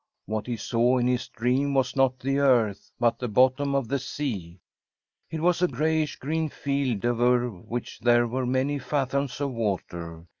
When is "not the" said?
1.95-2.39